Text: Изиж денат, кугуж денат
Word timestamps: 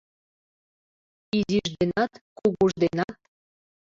Изиж 1.37 1.69
денат, 1.79 2.11
кугуж 2.37 2.71
денат 2.81 3.15